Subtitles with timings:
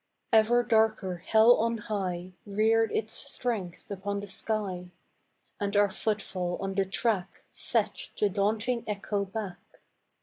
[0.33, 4.89] Ever darker hell on high Reared its strength upon the sky,
[5.59, 9.59] And our footfall on the track Fetched the daunting echo back.